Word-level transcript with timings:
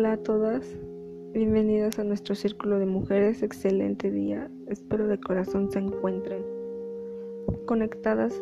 Hola 0.00 0.12
a 0.12 0.16
todas, 0.16 0.66
bienvenidas 1.34 1.98
a 1.98 2.04
nuestro 2.04 2.34
círculo 2.34 2.78
de 2.78 2.86
mujeres, 2.86 3.42
excelente 3.42 4.10
día, 4.10 4.50
espero 4.66 5.06
de 5.06 5.20
corazón 5.20 5.70
se 5.70 5.78
encuentren 5.78 6.42
conectadas 7.66 8.32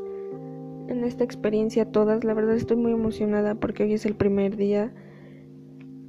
en 0.86 1.02
esta 1.02 1.24
experiencia 1.24 1.90
todas, 1.90 2.22
la 2.22 2.32
verdad 2.32 2.54
estoy 2.54 2.76
muy 2.76 2.92
emocionada 2.92 3.56
porque 3.56 3.82
hoy 3.82 3.94
es 3.94 4.06
el 4.06 4.14
primer 4.14 4.54
día 4.54 4.94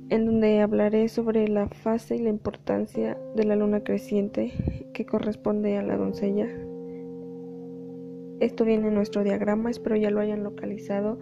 en 0.09 0.27
donde 0.27 0.61
hablaré 0.61 1.09
sobre 1.09 1.47
la 1.47 1.67
fase 1.67 2.17
y 2.17 2.19
la 2.19 2.29
importancia 2.29 3.17
de 3.35 3.43
la 3.43 3.55
luna 3.55 3.83
creciente 3.83 4.53
que 4.93 5.07
corresponde 5.07 5.77
a 5.77 5.81
la 5.81 5.97
doncella. 5.97 6.47
Esto 8.39 8.65
viene 8.65 8.89
en 8.89 8.93
nuestro 8.93 9.23
diagrama, 9.23 9.71
espero 9.71 9.95
ya 9.95 10.11
lo 10.11 10.19
hayan 10.19 10.43
localizado 10.43 11.17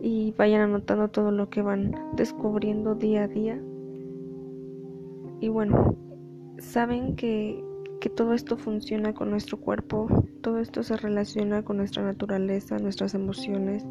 y 0.00 0.34
vayan 0.36 0.62
anotando 0.62 1.08
todo 1.08 1.30
lo 1.30 1.48
que 1.48 1.62
van 1.62 1.94
descubriendo 2.14 2.94
día 2.94 3.24
a 3.24 3.28
día. 3.28 3.60
Y 5.40 5.48
bueno, 5.48 5.96
saben 6.58 7.16
que, 7.16 7.62
que 8.00 8.08
todo 8.08 8.34
esto 8.34 8.56
funciona 8.56 9.14
con 9.14 9.30
nuestro 9.30 9.58
cuerpo, 9.58 10.08
todo 10.40 10.58
esto 10.58 10.82
se 10.82 10.96
relaciona 10.96 11.62
con 11.62 11.78
nuestra 11.78 12.02
naturaleza, 12.02 12.78
nuestras 12.78 13.14
emociones. 13.14 13.86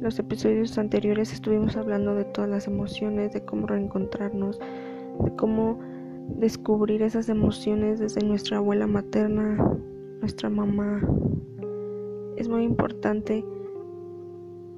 Los 0.00 0.18
episodios 0.18 0.78
anteriores 0.78 1.32
estuvimos 1.32 1.76
hablando 1.76 2.14
de 2.14 2.24
todas 2.24 2.48
las 2.48 2.66
emociones, 2.66 3.32
de 3.32 3.44
cómo 3.44 3.66
reencontrarnos, 3.66 4.58
de 4.58 5.34
cómo 5.36 5.80
descubrir 6.36 7.02
esas 7.02 7.28
emociones 7.28 7.98
desde 7.98 8.20
nuestra 8.20 8.58
abuela 8.58 8.86
materna, 8.86 9.56
nuestra 10.20 10.50
mamá. 10.50 11.00
Es 12.36 12.48
muy 12.48 12.62
importante 12.62 13.44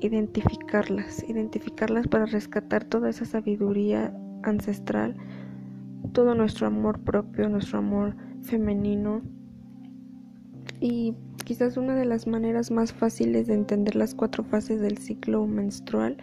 identificarlas, 0.01 1.23
identificarlas 1.29 2.09
para 2.09 2.27
rescatar 2.27 2.85
toda 2.85 3.11
esa 3.11 3.25
sabiduría 3.25 4.15
ancestral, 4.43 5.17
todo 6.13 6.35
nuestro 6.35 6.67
amor 6.67 7.01
propio, 7.01 7.49
nuestro 7.49 7.79
amor 7.79 8.17
femenino. 8.43 9.23
Y 10.81 11.15
quizás 11.45 11.77
una 11.77 11.95
de 11.95 12.07
las 12.07 12.27
maneras 12.27 12.71
más 12.71 12.93
fáciles 12.93 13.47
de 13.47 13.55
entender 13.55 13.97
las 13.97 14.15
cuatro 14.15 14.45
fases 14.45 14.81
del 14.81 14.99
ciclo 14.99 15.47
menstrual 15.47 16.17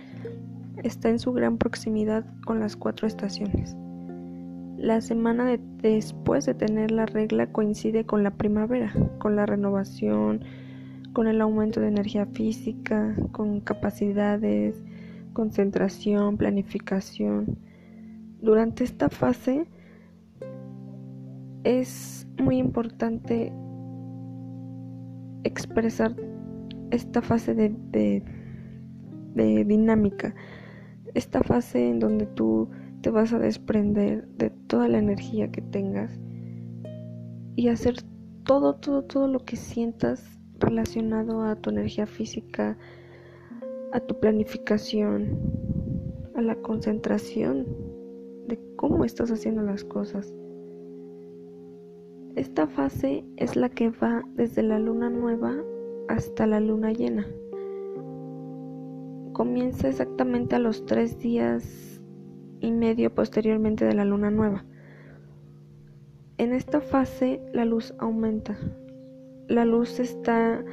está 0.83 1.09
en 1.09 1.19
su 1.19 1.31
gran 1.33 1.57
proximidad 1.57 2.25
con 2.45 2.59
las 2.59 2.75
cuatro 2.75 3.07
estaciones. 3.07 3.75
La 4.77 5.01
semana 5.01 5.45
de 5.45 5.59
después 5.81 6.45
de 6.45 6.53
tener 6.53 6.91
la 6.91 7.05
regla 7.05 7.51
coincide 7.51 8.05
con 8.05 8.23
la 8.23 8.31
primavera, 8.31 8.93
con 9.19 9.35
la 9.35 9.45
renovación, 9.45 10.43
con 11.17 11.25
el 11.25 11.41
aumento 11.41 11.79
de 11.79 11.87
energía 11.87 12.27
física, 12.27 13.15
con 13.31 13.59
capacidades, 13.61 14.75
concentración, 15.33 16.37
planificación. 16.37 17.57
Durante 18.39 18.83
esta 18.83 19.09
fase 19.09 19.65
es 21.63 22.27
muy 22.37 22.59
importante 22.59 23.51
expresar 25.43 26.15
esta 26.91 27.23
fase 27.23 27.55
de, 27.55 27.71
de, 29.33 29.65
dinámica, 29.65 30.35
esta 31.15 31.41
fase 31.41 31.89
en 31.89 31.97
donde 31.97 32.27
tú 32.27 32.69
te 33.01 33.09
vas 33.09 33.33
a 33.33 33.39
desprender 33.39 34.27
de 34.37 34.51
toda 34.51 34.87
la 34.87 34.99
energía 34.99 35.49
que 35.49 35.63
tengas 35.63 36.11
y 37.55 37.69
hacer 37.69 38.03
todo, 38.43 38.75
todo, 38.75 39.03
todo 39.03 39.27
lo 39.27 39.43
que 39.45 39.55
sientas 39.55 40.36
relacionado 40.59 41.41
a 41.43 41.55
tu 41.55 41.69
energía 41.69 42.05
física, 42.05 42.77
a 43.91 43.99
tu 43.99 44.19
planificación, 44.19 45.37
a 46.35 46.41
la 46.41 46.55
concentración 46.55 47.65
de 48.47 48.59
cómo 48.75 49.05
estás 49.05 49.31
haciendo 49.31 49.61
las 49.61 49.83
cosas. 49.83 50.33
Esta 52.35 52.67
fase 52.67 53.25
es 53.37 53.55
la 53.55 53.69
que 53.69 53.89
va 53.89 54.23
desde 54.35 54.61
la 54.61 54.79
luna 54.79 55.09
nueva 55.09 55.55
hasta 56.07 56.45
la 56.45 56.59
luna 56.59 56.91
llena. 56.91 57.25
Comienza 59.33 59.87
exactamente 59.87 60.55
a 60.55 60.59
los 60.59 60.85
tres 60.85 61.19
días 61.19 62.01
y 62.59 62.71
medio 62.71 63.13
posteriormente 63.13 63.85
de 63.85 63.93
la 63.93 64.05
luna 64.05 64.31
nueva. 64.31 64.65
En 66.37 66.53
esta 66.53 66.81
fase 66.81 67.41
la 67.53 67.65
luz 67.65 67.93
aumenta, 67.97 68.57
la 69.47 69.65
luz 69.65 69.99
está 69.99 70.63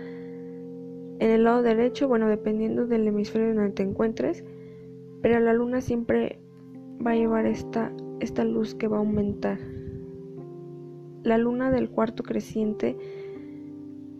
en 1.19 1.31
el 1.31 1.45
lado 1.45 1.63
derecho, 1.63 2.09
bueno, 2.09 2.29
dependiendo 2.29 2.87
del 2.87 3.07
hemisferio 3.07 3.55
donde 3.55 3.73
te 3.73 3.83
encuentres, 3.83 4.45
pero 5.23 5.41
la 5.41 5.53
luna 5.53 5.81
siempre 5.81 6.41
va 7.05 7.13
a 7.13 7.17
llevar 7.17 7.47
esta, 7.47 7.93
esta 8.21 8.45
luz 8.45 8.75
que 8.75 8.89
va 8.89 8.97
a 8.97 9.01
aumentar. 9.01 9.59
La 11.23 11.39
luna 11.39 11.71
del 11.71 11.89
cuarto 11.89 12.23
creciente 12.23 12.97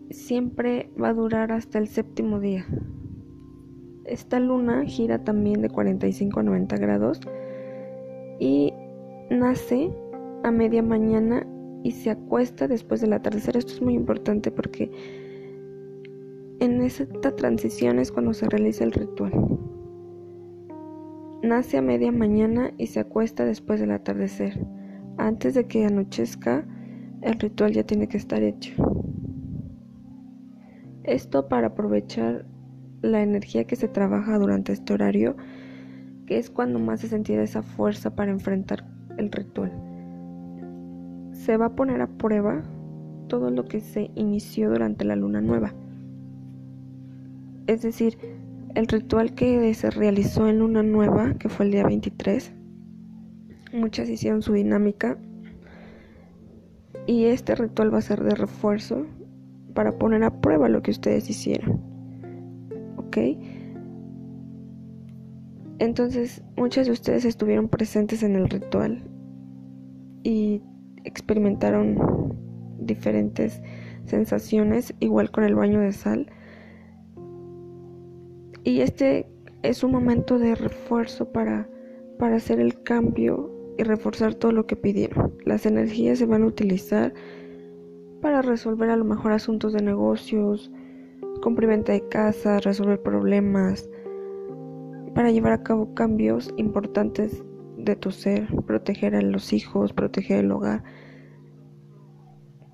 siempre 0.09 0.89
va 1.01 1.09
a 1.09 1.13
durar 1.13 1.51
hasta 1.51 1.77
el 1.77 1.87
séptimo 1.87 2.39
día. 2.39 2.65
Esta 4.05 4.39
luna 4.39 4.85
gira 4.85 5.23
también 5.23 5.61
de 5.61 5.69
45 5.69 6.39
a 6.39 6.43
90 6.43 6.77
grados 6.77 7.19
y 8.39 8.73
nace 9.29 9.91
a 10.43 10.51
media 10.51 10.83
mañana 10.83 11.45
y 11.85 11.91
se 11.91 12.09
acuesta 12.09 12.67
después 12.67 12.99
del 12.99 13.13
atardecer. 13.13 13.55
Esto 13.55 13.73
es 13.73 13.81
muy 13.81 13.93
importante 13.93 14.49
porque 14.49 14.89
en 16.59 16.81
esta 16.81 17.35
transición 17.35 17.99
es 17.99 18.11
cuando 18.11 18.33
se 18.33 18.49
realiza 18.49 18.85
el 18.85 18.91
ritual. 18.91 19.31
Nace 21.43 21.77
a 21.77 21.83
media 21.83 22.11
mañana 22.11 22.73
y 22.79 22.87
se 22.87 23.01
acuesta 23.01 23.45
después 23.45 23.79
del 23.79 23.91
atardecer. 23.91 24.65
Antes 25.19 25.53
de 25.53 25.67
que 25.67 25.85
anochezca, 25.85 26.65
el 27.21 27.39
ritual 27.39 27.73
ya 27.73 27.83
tiene 27.83 28.07
que 28.07 28.17
estar 28.17 28.41
hecho. 28.41 28.73
Esto 31.03 31.47
para 31.47 31.67
aprovechar 31.67 32.47
la 33.03 33.21
energía 33.21 33.65
que 33.65 33.75
se 33.75 33.87
trabaja 33.87 34.39
durante 34.39 34.73
este 34.73 34.91
horario, 34.91 35.37
que 36.25 36.39
es 36.39 36.49
cuando 36.49 36.79
más 36.79 37.01
se 37.01 37.09
sentirá 37.09 37.43
esa 37.43 37.61
fuerza 37.61 38.15
para 38.15 38.31
enfrentar 38.31 38.87
el 39.19 39.31
ritual 39.31 39.84
se 41.45 41.57
va 41.57 41.67
a 41.67 41.75
poner 41.75 42.01
a 42.01 42.07
prueba 42.07 42.63
todo 43.27 43.51
lo 43.51 43.65
que 43.65 43.79
se 43.79 44.09
inició 44.15 44.71
durante 44.71 45.05
la 45.05 45.15
luna 45.15 45.41
nueva. 45.41 45.73
Es 47.67 47.83
decir, 47.83 48.17
el 48.73 48.87
ritual 48.87 49.35
que 49.35 49.71
se 49.75 49.91
realizó 49.91 50.47
en 50.47 50.59
luna 50.59 50.81
nueva, 50.81 51.35
que 51.35 51.47
fue 51.49 51.67
el 51.67 51.71
día 51.71 51.83
23, 51.83 52.51
muchas 53.73 54.09
hicieron 54.09 54.41
su 54.41 54.53
dinámica 54.53 55.17
y 57.05 57.25
este 57.25 57.53
ritual 57.53 57.93
va 57.93 57.99
a 57.99 58.01
ser 58.01 58.23
de 58.23 58.33
refuerzo 58.33 59.05
para 59.75 59.99
poner 59.99 60.23
a 60.23 60.41
prueba 60.41 60.67
lo 60.67 60.81
que 60.81 60.91
ustedes 60.91 61.29
hicieron. 61.29 61.79
¿Ok? 62.97 63.17
Entonces, 65.77 66.41
muchas 66.57 66.87
de 66.87 66.93
ustedes 66.93 67.23
estuvieron 67.23 67.67
presentes 67.67 68.23
en 68.23 68.35
el 68.35 68.49
ritual 68.49 69.03
y 70.23 70.63
experimentaron 71.05 72.35
diferentes 72.79 73.61
sensaciones, 74.05 74.93
igual 74.99 75.31
con 75.31 75.43
el 75.43 75.55
baño 75.55 75.79
de 75.79 75.91
sal. 75.91 76.27
Y 78.63 78.81
este 78.81 79.27
es 79.63 79.83
un 79.83 79.91
momento 79.91 80.39
de 80.39 80.55
refuerzo 80.55 81.31
para, 81.31 81.69
para 82.19 82.35
hacer 82.35 82.59
el 82.59 82.81
cambio 82.83 83.51
y 83.77 83.83
reforzar 83.83 84.35
todo 84.35 84.51
lo 84.51 84.65
que 84.67 84.75
pidieron. 84.75 85.33
Las 85.45 85.65
energías 85.65 86.19
se 86.19 86.25
van 86.25 86.43
a 86.43 86.47
utilizar 86.47 87.13
para 88.21 88.41
resolver 88.41 88.89
a 88.89 88.95
lo 88.95 89.05
mejor 89.05 89.31
asuntos 89.31 89.73
de 89.73 89.81
negocios, 89.81 90.71
complementa 91.41 91.91
de 91.93 92.07
casa, 92.07 92.59
resolver 92.59 93.01
problemas, 93.01 93.89
para 95.13 95.31
llevar 95.31 95.53
a 95.53 95.63
cabo 95.63 95.93
cambios 95.93 96.53
importantes 96.57 97.43
de 97.85 97.95
tu 97.95 98.11
ser, 98.11 98.47
proteger 98.65 99.15
a 99.15 99.21
los 99.21 99.53
hijos, 99.53 99.93
proteger 99.93 100.43
el 100.43 100.51
hogar, 100.51 100.83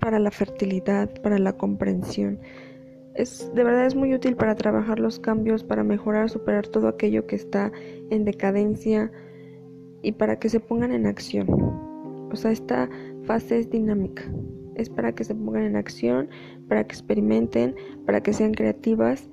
para 0.00 0.18
la 0.18 0.30
fertilidad, 0.30 1.10
para 1.22 1.38
la 1.38 1.52
comprensión. 1.52 2.40
Es, 3.14 3.52
de 3.54 3.62
verdad 3.62 3.86
es 3.86 3.94
muy 3.94 4.14
útil 4.14 4.36
para 4.36 4.56
trabajar 4.56 4.98
los 4.98 5.20
cambios, 5.20 5.62
para 5.62 5.84
mejorar, 5.84 6.30
superar 6.30 6.66
todo 6.66 6.88
aquello 6.88 7.26
que 7.26 7.36
está 7.36 7.70
en 8.10 8.24
decadencia 8.24 9.12
y 10.02 10.12
para 10.12 10.38
que 10.38 10.48
se 10.48 10.58
pongan 10.58 10.92
en 10.92 11.06
acción. 11.06 11.46
O 12.32 12.34
sea, 12.34 12.50
esta 12.50 12.88
fase 13.24 13.60
es 13.60 13.70
dinámica. 13.70 14.24
Es 14.74 14.88
para 14.88 15.14
que 15.14 15.22
se 15.22 15.34
pongan 15.34 15.64
en 15.64 15.76
acción, 15.76 16.28
para 16.68 16.84
que 16.84 16.94
experimenten, 16.94 17.76
para 18.06 18.22
que 18.22 18.32
sean 18.32 18.52
creativas 18.54 19.28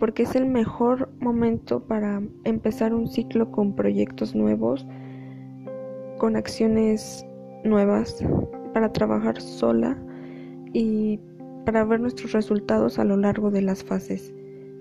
porque 0.00 0.22
es 0.22 0.34
el 0.34 0.46
mejor 0.46 1.10
momento 1.20 1.80
para 1.84 2.22
empezar 2.44 2.94
un 2.94 3.06
ciclo 3.06 3.52
con 3.52 3.76
proyectos 3.76 4.34
nuevos, 4.34 4.86
con 6.16 6.36
acciones 6.36 7.26
nuevas, 7.64 8.24
para 8.72 8.90
trabajar 8.94 9.38
sola 9.38 9.98
y 10.72 11.20
para 11.66 11.84
ver 11.84 12.00
nuestros 12.00 12.32
resultados 12.32 12.98
a 12.98 13.04
lo 13.04 13.18
largo 13.18 13.50
de 13.50 13.60
las 13.60 13.84
fases 13.84 14.32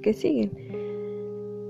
que 0.04 0.14
siguen. 0.14 0.52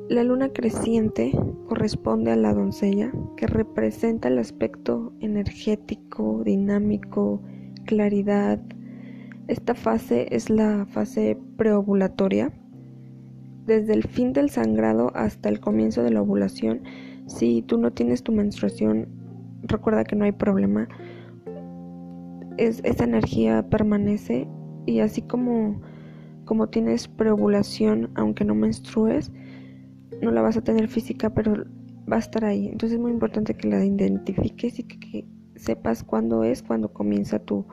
La 0.09 0.23
luna 0.23 0.49
creciente 0.49 1.31
corresponde 1.67 2.29
a 2.31 2.35
la 2.35 2.53
doncella, 2.53 3.11
que 3.35 3.47
representa 3.47 4.27
el 4.27 4.37
aspecto 4.37 5.11
energético, 5.21 6.43
dinámico, 6.45 7.41
claridad. 7.85 8.61
Esta 9.47 9.73
fase 9.73 10.27
es 10.29 10.51
la 10.51 10.85
fase 10.91 11.35
preovulatoria. 11.57 12.53
Desde 13.69 13.93
el 13.93 14.01
fin 14.01 14.33
del 14.33 14.49
sangrado 14.49 15.11
hasta 15.13 15.47
el 15.47 15.59
comienzo 15.59 16.01
de 16.01 16.09
la 16.09 16.23
ovulación, 16.23 16.81
si 17.27 17.61
tú 17.61 17.77
no 17.77 17.91
tienes 17.91 18.23
tu 18.23 18.31
menstruación, 18.31 19.07
recuerda 19.61 20.05
que 20.05 20.15
no 20.15 20.25
hay 20.25 20.31
problema. 20.31 20.87
Es, 22.57 22.81
esa 22.83 23.03
energía 23.03 23.69
permanece 23.69 24.47
y 24.87 25.01
así 25.01 25.21
como, 25.21 25.79
como 26.45 26.69
tienes 26.69 27.07
preovulación, 27.07 28.09
aunque 28.15 28.43
no 28.43 28.55
menstrues, 28.55 29.31
no 30.19 30.31
la 30.31 30.41
vas 30.41 30.57
a 30.57 30.63
tener 30.63 30.87
física, 30.87 31.31
pero 31.35 31.63
va 32.11 32.15
a 32.15 32.19
estar 32.21 32.45
ahí. 32.45 32.69
Entonces 32.69 32.95
es 32.95 32.99
muy 32.99 33.11
importante 33.11 33.53
que 33.53 33.67
la 33.67 33.85
identifiques 33.85 34.79
y 34.79 34.83
que, 34.85 35.27
sepas 35.57 36.03
cuándo 36.03 36.43
es, 36.43 36.63
cuando 36.63 36.91
comienza 36.91 37.37
tu 37.37 37.67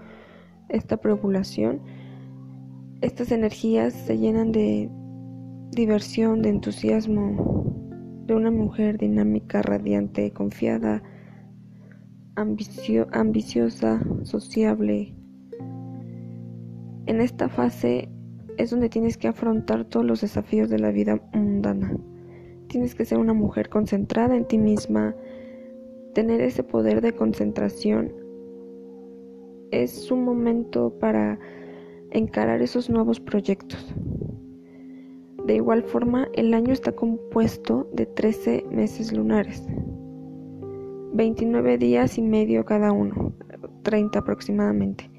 esta 0.68 0.98
preovulación. 0.98 1.80
Estas 3.00 3.32
energías 3.32 3.94
se 3.94 4.18
llenan 4.18 4.52
de 4.52 4.90
diversión, 5.76 6.40
de 6.40 6.48
entusiasmo, 6.48 7.62
de 8.24 8.34
una 8.34 8.50
mujer 8.50 8.96
dinámica, 8.96 9.60
radiante, 9.60 10.32
confiada, 10.32 11.02
ambiciosa, 12.34 14.00
sociable. 14.22 15.14
En 17.04 17.20
esta 17.20 17.50
fase 17.50 18.08
es 18.56 18.70
donde 18.70 18.88
tienes 18.88 19.18
que 19.18 19.28
afrontar 19.28 19.84
todos 19.84 20.06
los 20.06 20.22
desafíos 20.22 20.70
de 20.70 20.78
la 20.78 20.90
vida 20.90 21.20
mundana. 21.34 21.94
Tienes 22.68 22.94
que 22.94 23.04
ser 23.04 23.18
una 23.18 23.34
mujer 23.34 23.68
concentrada 23.68 24.34
en 24.34 24.48
ti 24.48 24.56
misma, 24.56 25.14
tener 26.14 26.40
ese 26.40 26.64
poder 26.64 27.02
de 27.02 27.12
concentración. 27.12 28.14
Es 29.70 30.10
un 30.10 30.24
momento 30.24 30.98
para 30.98 31.38
encarar 32.12 32.62
esos 32.62 32.88
nuevos 32.88 33.20
proyectos. 33.20 33.94
De 35.46 35.54
igual 35.54 35.82
forma, 35.84 36.28
el 36.34 36.52
año 36.54 36.72
está 36.72 36.92
compuesto 36.92 37.88
de 37.92 38.06
13 38.06 38.66
meses 38.70 39.12
lunares, 39.12 39.64
29 41.14 41.78
días 41.78 42.18
y 42.18 42.22
medio 42.22 42.64
cada 42.64 42.92
uno, 42.92 43.32
30 43.82 44.18
aproximadamente. 44.18 45.10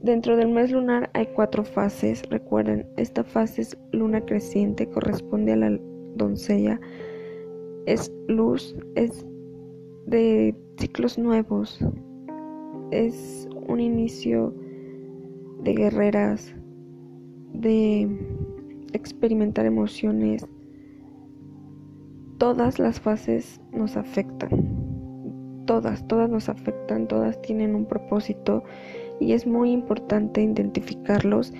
Dentro 0.00 0.36
del 0.36 0.50
mes 0.50 0.70
lunar 0.70 1.10
hay 1.14 1.26
cuatro 1.26 1.64
fases. 1.64 2.22
Recuerden, 2.30 2.86
esta 2.96 3.24
fase 3.24 3.62
es 3.62 3.78
luna 3.92 4.24
creciente, 4.24 4.88
corresponde 4.88 5.52
a 5.52 5.56
la 5.56 5.78
doncella 6.14 6.80
es 7.86 8.12
luz, 8.26 8.76
es 8.96 9.24
de 10.06 10.54
ciclos 10.78 11.16
nuevos, 11.18 11.78
es 12.90 13.48
un 13.68 13.80
inicio 13.80 14.52
de 15.62 15.72
guerreras, 15.72 16.54
de 17.54 18.08
experimentar 18.96 19.66
emociones. 19.66 20.46
Todas 22.38 22.78
las 22.78 23.00
fases 23.00 23.60
nos 23.72 23.96
afectan, 23.96 25.64
todas, 25.66 26.06
todas 26.06 26.28
nos 26.28 26.48
afectan, 26.48 27.08
todas 27.08 27.40
tienen 27.42 27.74
un 27.74 27.86
propósito 27.86 28.62
y 29.20 29.32
es 29.32 29.46
muy 29.46 29.70
importante 29.70 30.42
identificarlos 30.42 31.52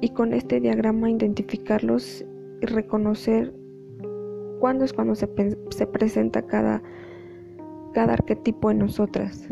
y 0.00 0.08
con 0.10 0.32
este 0.32 0.60
diagrama 0.60 1.10
identificarlos 1.10 2.24
y 2.60 2.66
reconocer 2.66 3.54
cuándo 4.60 4.84
es 4.84 4.92
cuando 4.92 5.14
se, 5.14 5.28
se 5.70 5.86
presenta 5.86 6.42
cada, 6.42 6.82
cada 7.92 8.14
arquetipo 8.14 8.70
en 8.70 8.78
nosotras. 8.78 9.48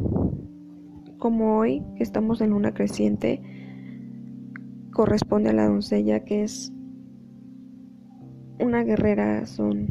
Como 1.18 1.58
hoy, 1.58 1.82
estamos 1.98 2.40
en 2.40 2.52
una 2.52 2.74
creciente, 2.74 3.40
corresponde 4.92 5.50
a 5.50 5.52
la 5.52 5.68
doncella 5.68 6.24
que 6.24 6.42
es 6.42 6.72
una 8.62 8.84
guerrera, 8.84 9.44
son 9.46 9.88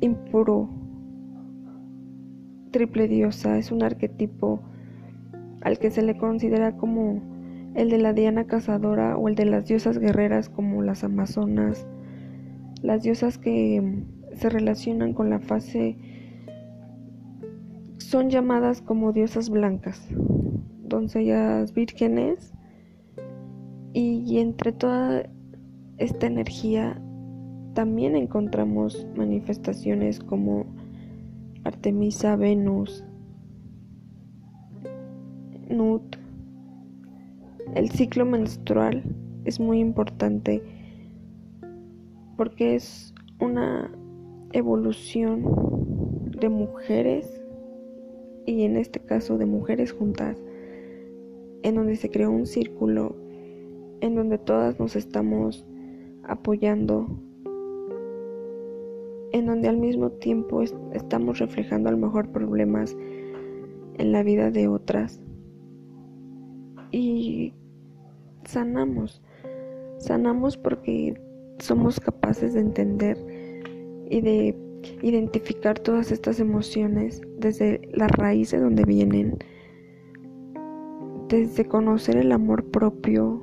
impuro, 0.00 0.68
triple 2.70 3.08
diosa, 3.08 3.58
es 3.58 3.72
un 3.72 3.82
arquetipo 3.82 4.60
al 5.62 5.78
que 5.78 5.90
se 5.90 6.02
le 6.02 6.16
considera 6.16 6.76
como 6.76 7.22
el 7.74 7.90
de 7.90 7.98
la 7.98 8.12
Diana 8.12 8.44
cazadora 8.44 9.16
o 9.16 9.28
el 9.28 9.34
de 9.34 9.46
las 9.46 9.66
diosas 9.66 9.98
guerreras 9.98 10.48
como 10.48 10.82
las 10.82 11.04
amazonas, 11.04 11.86
las 12.82 13.02
diosas 13.02 13.38
que 13.38 14.04
se 14.34 14.48
relacionan 14.48 15.14
con 15.14 15.30
la 15.30 15.40
fase 15.40 15.96
son 17.98 18.30
llamadas 18.30 18.80
como 18.80 19.12
diosas 19.12 19.50
blancas, 19.50 20.06
doncellas 20.84 21.74
vírgenes, 21.74 22.52
y 23.92 24.38
entre 24.38 24.70
toda 24.72 25.24
esta 25.96 26.26
energía 26.28 27.02
también 27.78 28.16
encontramos 28.16 29.06
manifestaciones 29.14 30.18
como 30.18 30.66
Artemisa, 31.62 32.34
Venus, 32.34 33.04
Nut, 35.70 36.16
el 37.76 37.88
ciclo 37.90 38.26
menstrual 38.26 39.04
es 39.44 39.60
muy 39.60 39.78
importante 39.78 40.60
porque 42.36 42.74
es 42.74 43.14
una 43.38 43.92
evolución 44.50 45.44
de 46.36 46.48
mujeres 46.48 47.40
y 48.44 48.64
en 48.64 48.76
este 48.76 48.98
caso 48.98 49.38
de 49.38 49.46
mujeres 49.46 49.92
juntas 49.92 50.36
en 51.62 51.76
donde 51.76 51.94
se 51.94 52.10
creó 52.10 52.32
un 52.32 52.48
círculo 52.48 53.14
en 54.00 54.16
donde 54.16 54.38
todas 54.38 54.80
nos 54.80 54.96
estamos 54.96 55.64
apoyando 56.24 57.06
en 59.32 59.46
donde 59.46 59.68
al 59.68 59.76
mismo 59.76 60.10
tiempo 60.10 60.62
estamos 60.92 61.38
reflejando 61.38 61.88
a 61.88 61.92
lo 61.92 61.98
mejor 61.98 62.30
problemas 62.30 62.96
en 63.98 64.12
la 64.12 64.22
vida 64.22 64.50
de 64.50 64.68
otras 64.68 65.20
y 66.90 67.52
sanamos. 68.44 69.22
Sanamos 69.98 70.56
porque 70.56 71.20
somos 71.58 72.00
capaces 72.00 72.54
de 72.54 72.60
entender 72.60 73.18
y 74.10 74.20
de 74.20 74.56
identificar 75.02 75.78
todas 75.78 76.12
estas 76.12 76.40
emociones 76.40 77.20
desde 77.38 77.80
la 77.92 78.06
raíz 78.08 78.52
de 78.52 78.60
donde 78.60 78.84
vienen, 78.84 79.38
desde 81.28 81.64
conocer 81.66 82.16
el 82.16 82.32
amor 82.32 82.64
propio 82.70 83.42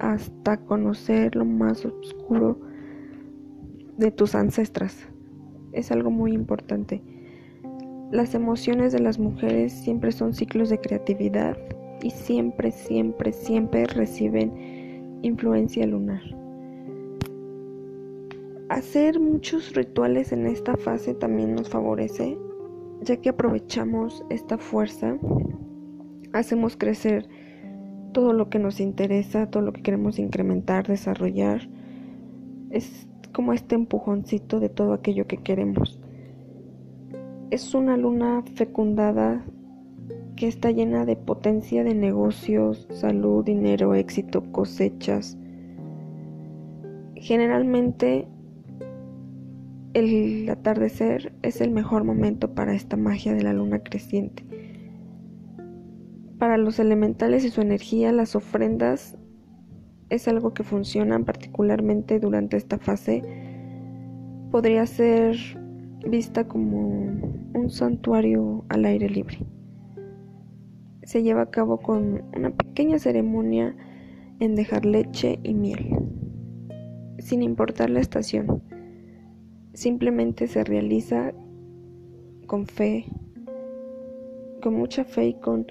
hasta 0.00 0.56
conocer 0.64 1.36
lo 1.36 1.44
más 1.44 1.86
oscuro 1.86 2.58
de 3.96 4.10
tus 4.10 4.34
ancestras. 4.34 5.08
Es 5.72 5.90
algo 5.90 6.10
muy 6.10 6.32
importante. 6.32 7.02
Las 8.10 8.34
emociones 8.34 8.92
de 8.92 9.00
las 9.00 9.18
mujeres 9.18 9.72
siempre 9.72 10.12
son 10.12 10.34
ciclos 10.34 10.68
de 10.68 10.78
creatividad, 10.78 11.56
y 12.02 12.10
siempre, 12.10 12.70
siempre, 12.70 13.32
siempre 13.32 13.86
reciben 13.86 15.20
influencia 15.22 15.86
lunar. 15.86 16.22
Hacer 18.68 19.20
muchos 19.20 19.74
rituales 19.74 20.32
en 20.32 20.46
esta 20.46 20.76
fase 20.76 21.14
también 21.14 21.54
nos 21.54 21.68
favorece, 21.68 22.38
ya 23.02 23.16
que 23.16 23.28
aprovechamos 23.28 24.24
esta 24.30 24.58
fuerza, 24.58 25.18
hacemos 26.32 26.76
crecer 26.76 27.28
todo 28.12 28.32
lo 28.32 28.48
que 28.48 28.58
nos 28.58 28.80
interesa, 28.80 29.50
todo 29.50 29.62
lo 29.62 29.72
que 29.72 29.82
queremos 29.82 30.18
incrementar, 30.18 30.86
desarrollar. 30.86 31.68
Es 32.72 33.06
como 33.32 33.52
este 33.52 33.74
empujoncito 33.74 34.58
de 34.58 34.70
todo 34.70 34.94
aquello 34.94 35.26
que 35.26 35.36
queremos. 35.36 36.00
Es 37.50 37.74
una 37.74 37.98
luna 37.98 38.42
fecundada 38.54 39.44
que 40.36 40.48
está 40.48 40.70
llena 40.70 41.04
de 41.04 41.16
potencia 41.16 41.84
de 41.84 41.94
negocios, 41.94 42.88
salud, 42.90 43.44
dinero, 43.44 43.94
éxito, 43.94 44.50
cosechas. 44.52 45.36
Generalmente 47.14 48.26
el 49.92 50.48
atardecer 50.48 51.34
es 51.42 51.60
el 51.60 51.70
mejor 51.70 52.04
momento 52.04 52.54
para 52.54 52.74
esta 52.74 52.96
magia 52.96 53.34
de 53.34 53.42
la 53.42 53.52
luna 53.52 53.80
creciente. 53.80 54.44
Para 56.38 56.56
los 56.56 56.78
elementales 56.78 57.44
y 57.44 57.50
su 57.50 57.60
energía, 57.60 58.12
las 58.12 58.34
ofrendas 58.34 59.18
es 60.14 60.28
algo 60.28 60.54
que 60.54 60.62
funciona 60.62 61.18
particularmente 61.20 62.20
durante 62.20 62.56
esta 62.56 62.78
fase. 62.78 63.22
Podría 64.50 64.86
ser 64.86 65.36
vista 66.06 66.46
como 66.46 66.78
un 67.54 67.70
santuario 67.70 68.64
al 68.68 68.84
aire 68.84 69.08
libre 69.08 69.38
se 71.04 71.22
lleva 71.22 71.42
a 71.42 71.50
cabo 71.50 71.78
con 71.78 72.22
una 72.34 72.50
pequeña 72.50 72.98
ceremonia 72.98 73.76
en 74.40 74.54
dejar 74.54 74.84
leche 74.86 75.38
y 75.42 75.54
miel. 75.54 75.96
sin 77.18 77.42
importar 77.42 77.88
la 77.88 78.00
estación. 78.00 78.62
Simplemente 79.74 80.48
se 80.48 80.64
realiza 80.64 81.32
con 82.46 82.66
fe, 82.66 83.04
con 84.60 84.74
mucha 84.74 85.04
fe 85.04 85.26
y 85.26 85.34
con 85.34 85.66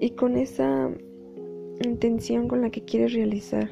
y 0.00 0.10
con 0.10 0.36
esa 0.36 0.90
intención 1.84 2.48
con 2.48 2.62
la 2.62 2.70
que 2.70 2.84
quieres 2.84 3.12
realizar 3.12 3.68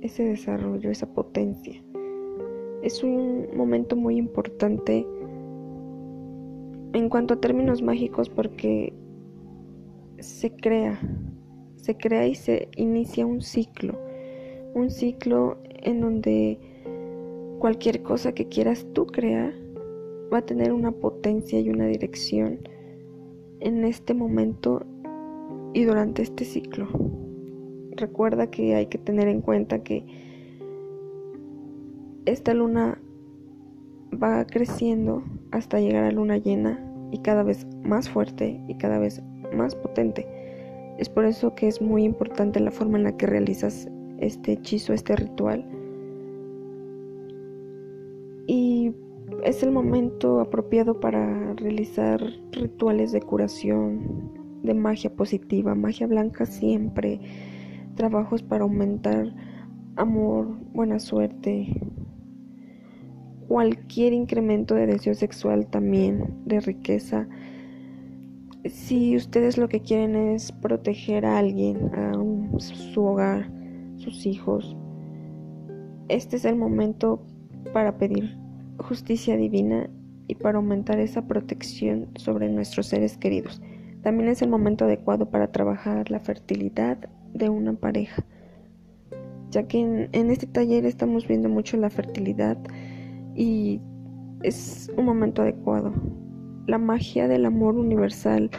ese 0.00 0.24
desarrollo, 0.24 0.90
esa 0.90 1.12
potencia. 1.12 1.82
Es 2.82 3.02
un 3.02 3.48
momento 3.56 3.96
muy 3.96 4.16
importante 4.16 5.06
en 6.92 7.08
cuanto 7.08 7.34
a 7.34 7.40
términos 7.40 7.80
mágicos 7.82 8.28
porque 8.28 8.92
se 10.18 10.50
crea, 10.54 11.00
se 11.76 11.96
crea 11.96 12.26
y 12.26 12.34
se 12.34 12.68
inicia 12.76 13.24
un 13.24 13.40
ciclo, 13.40 13.98
un 14.74 14.90
ciclo 14.90 15.58
en 15.64 16.00
donde 16.00 16.58
cualquier 17.58 18.02
cosa 18.02 18.32
que 18.32 18.48
quieras 18.48 18.86
tú 18.92 19.06
crear 19.06 19.54
va 20.32 20.38
a 20.38 20.46
tener 20.46 20.72
una 20.72 20.92
potencia 20.92 21.60
y 21.60 21.70
una 21.70 21.86
dirección 21.86 22.60
en 23.60 23.84
este 23.84 24.14
momento 24.14 24.84
y 25.74 25.84
durante 25.84 26.22
este 26.22 26.44
ciclo. 26.44 26.88
Recuerda 27.96 28.50
que 28.50 28.74
hay 28.74 28.86
que 28.86 28.98
tener 28.98 29.28
en 29.28 29.40
cuenta 29.40 29.82
que 29.82 30.04
esta 32.24 32.54
luna 32.54 32.98
va 34.22 34.46
creciendo 34.46 35.22
hasta 35.50 35.80
llegar 35.80 36.04
a 36.04 36.12
luna 36.12 36.36
llena 36.38 36.78
y 37.10 37.18
cada 37.18 37.42
vez 37.42 37.66
más 37.82 38.08
fuerte 38.08 38.60
y 38.68 38.74
cada 38.76 38.98
vez 38.98 39.22
más 39.54 39.74
potente. 39.74 40.26
Es 40.98 41.08
por 41.08 41.24
eso 41.24 41.54
que 41.54 41.68
es 41.68 41.80
muy 41.80 42.04
importante 42.04 42.60
la 42.60 42.70
forma 42.70 42.98
en 42.98 43.04
la 43.04 43.16
que 43.16 43.26
realizas 43.26 43.88
este 44.18 44.52
hechizo, 44.52 44.92
este 44.92 45.16
ritual. 45.16 45.66
Y 48.46 48.92
es 49.44 49.62
el 49.62 49.72
momento 49.72 50.40
apropiado 50.40 51.00
para 51.00 51.54
realizar 51.54 52.22
rituales 52.52 53.12
de 53.12 53.20
curación, 53.20 54.41
de 54.62 54.74
magia 54.74 55.14
positiva, 55.14 55.74
magia 55.74 56.06
blanca 56.06 56.46
siempre, 56.46 57.20
trabajos 57.94 58.42
para 58.42 58.64
aumentar 58.64 59.32
amor, 59.96 60.56
buena 60.72 60.98
suerte, 60.98 61.80
cualquier 63.48 64.12
incremento 64.12 64.74
de 64.74 64.86
deseo 64.86 65.14
sexual 65.14 65.66
también, 65.66 66.34
de 66.46 66.60
riqueza. 66.60 67.28
Si 68.64 69.16
ustedes 69.16 69.58
lo 69.58 69.68
que 69.68 69.80
quieren 69.80 70.16
es 70.16 70.52
proteger 70.52 71.26
a 71.26 71.38
alguien, 71.38 71.90
a 71.94 72.12
su 72.58 73.04
hogar, 73.04 73.50
sus 73.96 74.24
hijos, 74.26 74.76
este 76.08 76.36
es 76.36 76.44
el 76.44 76.56
momento 76.56 77.24
para 77.72 77.98
pedir 77.98 78.36
justicia 78.78 79.36
divina 79.36 79.88
y 80.28 80.34
para 80.34 80.58
aumentar 80.58 80.98
esa 80.98 81.26
protección 81.26 82.08
sobre 82.16 82.48
nuestros 82.48 82.86
seres 82.86 83.16
queridos. 83.16 83.60
También 84.02 84.28
es 84.28 84.42
el 84.42 84.48
momento 84.48 84.84
adecuado 84.84 85.30
para 85.30 85.52
trabajar 85.52 86.10
la 86.10 86.18
fertilidad 86.18 86.98
de 87.32 87.48
una 87.48 87.72
pareja, 87.74 88.24
ya 89.50 89.68
que 89.68 90.08
en, 90.12 90.30
este 90.30 90.46
taller 90.46 90.84
estamos 90.86 91.26
viendo 91.28 91.48
mucho 91.48 91.76
la 91.76 91.88
fertilidad 91.88 92.58
y 93.34 93.80
es 94.42 94.90
un 94.96 95.04
momento 95.04 95.42
adecuado. 95.42 95.92
La 96.66 96.78
magia 96.78 97.28
del 97.28 97.46
amor 97.46 97.76
universal, 97.76 98.50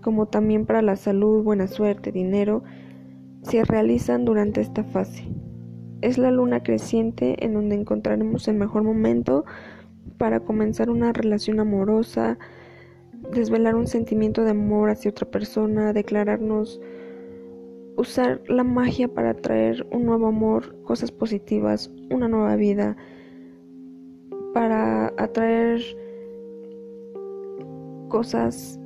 como 0.00 0.26
también 0.26 0.64
para 0.64 0.80
la 0.80 0.96
salud, 0.96 1.42
buena 1.42 1.66
suerte, 1.66 2.12
dinero, 2.12 2.62
se 3.42 3.64
realizan 3.64 4.24
durante 4.24 4.60
esta 4.60 4.84
fase. 4.84 5.24
Es 6.02 6.18
la 6.18 6.30
luna 6.30 6.62
creciente 6.62 7.44
en 7.44 7.54
donde 7.54 7.74
encontraremos 7.74 8.46
el 8.46 8.56
mejor 8.56 8.84
momento 8.84 9.44
para 10.18 10.40
comenzar 10.40 10.88
una 10.88 11.12
relación 11.12 11.58
amorosa, 11.60 12.38
desvelar 13.32 13.74
un 13.74 13.86
sentimiento 13.86 14.44
de 14.44 14.50
amor 14.50 14.90
hacia 14.90 15.10
otra 15.10 15.30
persona, 15.30 15.92
declararnos, 15.92 16.80
usar 17.96 18.42
la 18.48 18.64
magia 18.64 19.08
para 19.08 19.34
traer 19.34 19.86
un 19.92 20.04
nuevo 20.04 20.26
amor, 20.26 20.76
cosas 20.82 21.12
positivas, 21.12 21.90
una 22.10 22.28
nueva 22.28 22.56
vida, 22.56 22.96
para 24.52 25.12
atraer 25.16 25.80
cosas 28.08 28.78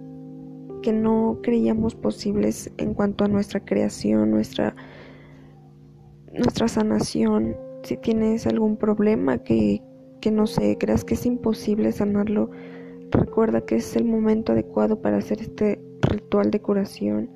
que 0.83 0.92
no 0.92 1.38
creíamos 1.42 1.95
posibles 1.95 2.71
en 2.78 2.95
cuanto 2.95 3.25
a 3.25 3.28
nuestra 3.28 3.61
creación, 3.64 4.30
nuestra, 4.30 4.75
nuestra 6.33 6.68
sanación. 6.68 7.57
Si 7.83 7.97
tienes 7.97 8.47
algún 8.47 8.76
problema 8.76 9.38
que, 9.38 9.83
que 10.21 10.30
no 10.30 10.47
sé, 10.47 10.76
creas 10.78 11.04
que 11.04 11.14
es 11.14 11.26
imposible 11.26 11.92
sanarlo, 11.92 12.50
Recuerda 13.10 13.62
que 13.62 13.76
es 13.76 13.96
el 13.96 14.04
momento 14.04 14.52
adecuado 14.52 15.00
para 15.00 15.18
hacer 15.18 15.40
este 15.40 15.80
ritual 16.02 16.50
de 16.50 16.60
curación. 16.60 17.30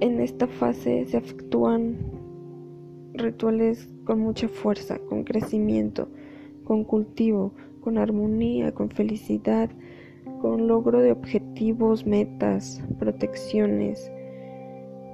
En 0.00 0.20
esta 0.20 0.46
fase 0.46 1.06
se 1.06 1.16
efectúan 1.16 1.96
rituales 3.14 3.88
con 4.04 4.20
mucha 4.20 4.48
fuerza, 4.48 4.98
con 5.08 5.24
crecimiento, 5.24 6.08
con 6.64 6.84
cultivo, 6.84 7.54
con 7.80 7.98
armonía, 7.98 8.72
con 8.72 8.90
felicidad, 8.90 9.70
con 10.40 10.68
logro 10.68 11.00
de 11.00 11.12
objetivos, 11.12 12.06
metas, 12.06 12.82
protecciones 12.98 14.10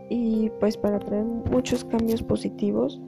y 0.09 0.51
pues 0.61 0.77
para 0.77 0.99
traer 0.99 1.25
muchos 1.25 1.85
cambios 1.85 2.23
positivos 2.23 3.01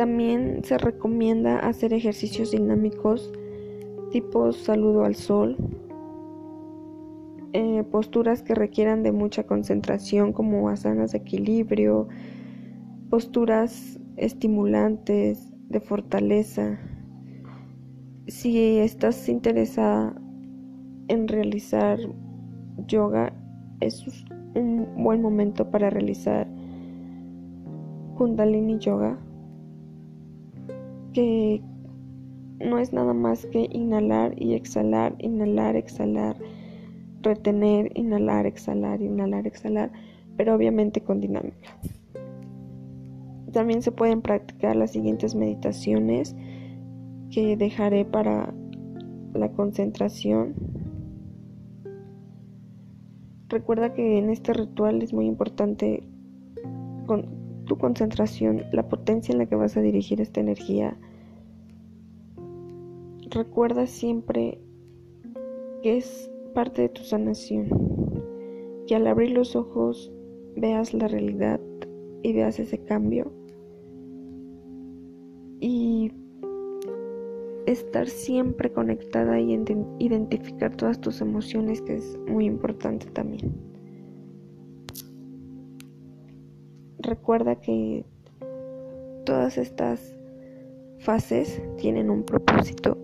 también 0.00 0.64
se 0.64 0.78
recomienda 0.78 1.58
hacer 1.58 1.92
ejercicios 1.92 2.52
dinámicos 2.52 3.30
tipo 4.10 4.50
saludo 4.50 5.04
al 5.04 5.14
sol, 5.14 5.58
eh, 7.52 7.84
posturas 7.90 8.42
que 8.42 8.54
requieran 8.54 9.02
de 9.02 9.12
mucha 9.12 9.42
concentración 9.42 10.32
como 10.32 10.70
asanas 10.70 11.12
de 11.12 11.18
equilibrio, 11.18 12.08
posturas 13.10 14.00
estimulantes 14.16 15.52
de 15.68 15.80
fortaleza. 15.80 16.80
Si 18.26 18.78
estás 18.78 19.28
interesada 19.28 20.18
en 21.08 21.28
realizar 21.28 21.98
yoga, 22.86 23.34
es 23.80 24.02
un 24.54 24.94
buen 24.96 25.20
momento 25.20 25.70
para 25.70 25.90
realizar 25.90 26.48
Kundalini 28.16 28.78
Yoga 28.78 29.18
que 31.12 31.62
no 32.60 32.78
es 32.78 32.92
nada 32.92 33.14
más 33.14 33.46
que 33.46 33.68
inhalar 33.70 34.34
y 34.40 34.54
exhalar, 34.54 35.14
inhalar, 35.18 35.76
exhalar, 35.76 36.36
retener, 37.22 37.90
inhalar, 37.94 38.46
exhalar, 38.46 39.00
inhalar, 39.00 39.46
exhalar, 39.46 39.90
pero 40.36 40.54
obviamente 40.54 41.00
con 41.00 41.20
dinámica. 41.20 41.76
También 43.52 43.82
se 43.82 43.92
pueden 43.92 44.22
practicar 44.22 44.76
las 44.76 44.92
siguientes 44.92 45.34
meditaciones 45.34 46.36
que 47.30 47.56
dejaré 47.56 48.04
para 48.04 48.54
la 49.34 49.50
concentración. 49.52 50.54
Recuerda 53.48 53.92
que 53.92 54.18
en 54.18 54.30
este 54.30 54.52
ritual 54.52 55.02
es 55.02 55.12
muy 55.12 55.26
importante 55.26 56.04
con 57.06 57.39
tu 57.70 57.78
concentración, 57.78 58.64
la 58.72 58.88
potencia 58.88 59.30
en 59.30 59.38
la 59.38 59.46
que 59.46 59.54
vas 59.54 59.76
a 59.76 59.80
dirigir 59.80 60.20
esta 60.20 60.40
energía. 60.40 60.98
Recuerda 63.30 63.86
siempre 63.86 64.58
que 65.80 65.98
es 65.98 66.28
parte 66.52 66.82
de 66.82 66.88
tu 66.88 67.04
sanación, 67.04 67.68
que 68.88 68.96
al 68.96 69.06
abrir 69.06 69.30
los 69.30 69.54
ojos 69.54 70.10
veas 70.56 70.92
la 70.94 71.06
realidad 71.06 71.60
y 72.24 72.32
veas 72.32 72.58
ese 72.58 72.78
cambio 72.78 73.32
y 75.60 76.10
estar 77.66 78.08
siempre 78.08 78.72
conectada 78.72 79.38
y 79.38 79.52
identificar 80.00 80.74
todas 80.74 81.00
tus 81.00 81.20
emociones 81.20 81.80
que 81.82 81.98
es 81.98 82.18
muy 82.26 82.46
importante 82.46 83.06
también. 83.10 83.69
Recuerda 87.02 87.56
que 87.56 88.04
todas 89.24 89.58
estas 89.58 90.14
fases 90.98 91.62
tienen 91.78 92.10
un 92.10 92.24
propósito. 92.24 92.96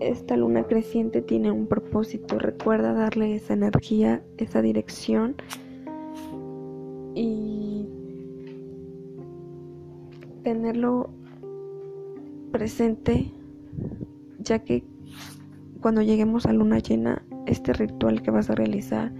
Esta 0.00 0.36
luna 0.36 0.64
creciente 0.64 1.22
tiene 1.22 1.50
un 1.50 1.66
propósito. 1.66 2.38
Recuerda 2.38 2.92
darle 2.92 3.34
esa 3.34 3.54
energía, 3.54 4.22
esa 4.38 4.62
dirección 4.62 5.36
y 7.14 7.88
tenerlo 10.42 11.10
presente, 12.52 13.30
ya 14.38 14.58
que 14.60 14.84
cuando 15.80 16.02
lleguemos 16.02 16.46
a 16.46 16.52
luna 16.52 16.78
llena, 16.78 17.24
este 17.46 17.72
ritual 17.72 18.22
que 18.22 18.30
vas 18.30 18.50
a 18.50 18.54
realizar 18.54 19.12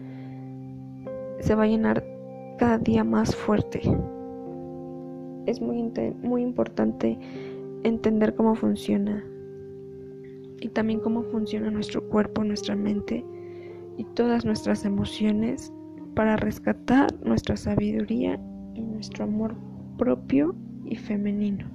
se 1.41 1.55
va 1.55 1.65
a 1.65 1.67
llenar 1.67 2.14
cada 2.59 2.79
día 2.79 3.05
más 3.05 3.35
fuerte. 3.35 3.81
Es 5.47 5.61
muy, 5.61 5.93
muy 6.23 6.43
importante 6.43 7.19
entender 7.83 8.35
cómo 8.35 8.55
funciona 8.55 9.25
y 10.61 10.69
también 10.69 11.01
cómo 11.01 11.23
funciona 11.25 11.71
nuestro 11.71 12.03
cuerpo, 12.09 12.43
nuestra 12.45 12.75
mente 12.75 13.25
y 13.97 14.05
todas 14.15 14.45
nuestras 14.45 14.85
emociones 14.85 15.73
para 16.15 16.37
rescatar 16.37 17.13
nuestra 17.25 17.57
sabiduría 17.57 18.41
y 18.75 18.81
nuestro 18.81 19.25
amor 19.25 19.55
propio 19.99 20.55
y 20.85 20.97
femenino. 20.97 21.74